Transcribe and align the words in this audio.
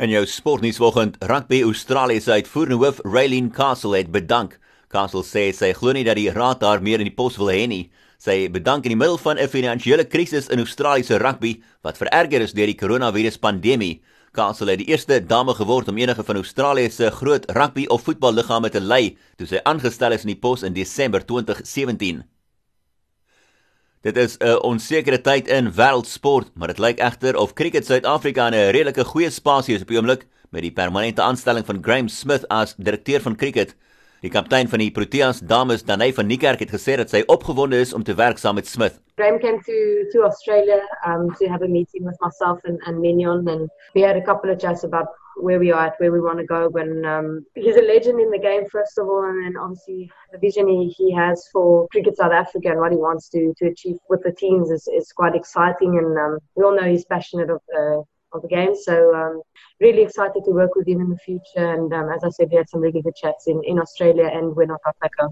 In 0.00 0.08
jou 0.08 0.22
sportnuus 0.24 0.78
vanoggend, 0.80 1.18
rugby 1.28 1.58
Australië 1.60 2.22
se 2.24 2.32
uitvoerende 2.32 2.78
hoof, 2.80 3.02
Raylene 3.04 3.50
Castle 3.52 3.98
het 3.98 4.08
bedank. 4.10 4.54
Castle 4.88 5.20
sê 5.28 5.42
sy 5.52 5.74
glo 5.76 5.92
nie 5.92 6.06
dat 6.06 6.16
die 6.16 6.30
raad 6.32 6.64
haar 6.64 6.80
meer 6.80 7.04
in 7.04 7.10
die 7.10 7.18
pos 7.18 7.36
wil 7.36 7.50
hê 7.52 7.66
nie. 7.68 7.82
Sy 8.16 8.48
bedank 8.48 8.88
in 8.88 8.94
die 8.94 8.96
middel 8.96 9.20
van 9.20 9.36
'n 9.36 9.52
finansiële 9.52 10.08
krisis 10.08 10.48
in 10.48 10.64
Australiese 10.64 11.20
rugby 11.20 11.60
wat 11.84 12.00
vererger 12.00 12.40
is 12.40 12.56
deur 12.56 12.72
die 12.72 12.80
koronaviruspandemie. 12.80 14.00
Castle 14.32 14.70
het 14.70 14.78
die 14.78 14.88
eerste 14.88 15.20
dame 15.20 15.52
geword 15.54 15.88
om 15.88 15.98
enige 15.98 16.24
van 16.24 16.36
Australië 16.36 16.90
se 16.90 17.10
groot 17.10 17.44
rugby 17.50 17.84
of 17.86 18.02
voetballiggame 18.02 18.70
te 18.70 18.80
lei 18.80 19.18
toe 19.36 19.46
sy 19.46 19.60
aangestel 19.64 20.12
is 20.12 20.24
in 20.24 20.32
die 20.32 20.40
pos 20.40 20.62
in 20.62 20.72
Desember 20.72 21.20
2017. 21.20 22.24
Dit 24.00 24.16
is 24.16 24.38
'n 24.40 24.56
onsekere 24.64 25.20
tyd 25.20 25.48
in 25.48 25.72
wêreldsport, 25.76 26.48
maar 26.54 26.68
dit 26.68 26.78
lyk 26.78 27.00
egter 27.00 27.36
of 27.36 27.52
Cricket 27.52 27.84
Suid-Afrika 27.84 28.46
in 28.46 28.54
'n 28.54 28.72
redelike 28.72 29.04
goeie 29.04 29.30
spasie 29.30 29.74
is 29.74 29.82
op 29.82 29.88
die 29.88 29.98
oomblik 29.98 30.26
met 30.50 30.62
die 30.62 30.72
permanente 30.72 31.22
aanstelling 31.22 31.66
van 31.66 31.82
Graham 31.82 32.08
Smith 32.08 32.48
as 32.48 32.74
direkteur 32.76 33.20
van 33.20 33.36
cricket. 33.36 33.76
Die 34.20 34.30
kaptein 34.30 34.68
van 34.68 34.78
die 34.78 34.90
Proteas 34.90 35.40
dames, 35.40 35.84
Danai 35.84 36.12
van 36.12 36.26
Niekerk 36.26 36.60
het 36.60 36.70
gesê 36.70 36.96
dat 36.96 37.10
sy 37.10 37.22
opgewonde 37.26 37.76
is 37.76 37.92
om 37.92 38.02
te 38.02 38.14
werk 38.14 38.38
saam 38.38 38.54
met 38.54 38.66
Smith. 38.66 39.00
Graham 39.16 39.38
came 39.38 39.60
to 39.64 40.08
to 40.12 40.22
Australia 40.22 40.80
um 41.06 41.28
to 41.36 41.46
have 41.46 41.62
a 41.62 41.68
meeting 41.68 42.04
with 42.04 42.16
myself 42.20 42.64
and 42.64 42.80
and 42.86 43.00
Mignon 43.00 43.48
and 43.48 43.68
we 43.92 44.00
had 44.00 44.16
a 44.16 44.24
couple 44.24 44.50
of 44.50 44.58
chats 44.58 44.84
about 44.84 45.08
where 45.36 45.58
we 45.58 45.72
are 45.72 45.86
at, 45.86 45.94
where 45.98 46.12
we 46.12 46.20
want 46.20 46.38
to 46.38 46.44
go. 46.44 46.68
When 46.68 47.04
um, 47.04 47.44
he's 47.54 47.76
a 47.76 47.82
legend 47.82 48.20
in 48.20 48.30
the 48.30 48.38
game, 48.38 48.64
first 48.70 48.98
of 48.98 49.08
all, 49.08 49.24
and 49.24 49.44
then 49.44 49.56
obviously 49.56 50.10
the 50.32 50.38
vision 50.38 50.68
he, 50.68 50.88
he 50.88 51.12
has 51.12 51.48
for 51.52 51.88
cricket 51.88 52.16
South 52.16 52.32
Africa 52.32 52.68
and 52.68 52.80
what 52.80 52.92
he 52.92 52.98
wants 52.98 53.28
to 53.30 53.52
to 53.58 53.66
achieve 53.66 53.96
with 54.08 54.22
the 54.22 54.32
teams 54.32 54.70
is, 54.70 54.88
is 54.88 55.12
quite 55.12 55.34
exciting. 55.34 55.98
And 55.98 56.18
um, 56.18 56.38
we 56.56 56.64
all 56.64 56.76
know 56.76 56.88
he's 56.88 57.04
passionate 57.04 57.50
of 57.50 57.60
the 57.68 58.04
of 58.32 58.42
the 58.42 58.48
game, 58.48 58.76
so 58.76 59.12
um, 59.14 59.42
really 59.80 60.02
excited 60.02 60.44
to 60.44 60.52
work 60.52 60.76
with 60.76 60.86
him 60.86 61.00
in 61.00 61.10
the 61.10 61.18
future. 61.18 61.72
And 61.74 61.92
um, 61.92 62.10
as 62.10 62.22
I 62.22 62.30
said, 62.30 62.48
we 62.50 62.56
had 62.56 62.68
some 62.68 62.80
really 62.80 63.02
good 63.02 63.16
chats 63.16 63.48
in 63.48 63.60
in 63.64 63.78
Australia 63.78 64.30
and 64.32 64.54
we're 64.54 64.66
not 64.66 64.80
Africa. 64.86 65.28